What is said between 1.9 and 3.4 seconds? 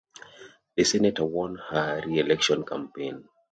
reelection campaign.